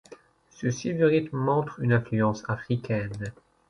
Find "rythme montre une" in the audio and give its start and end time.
1.05-1.93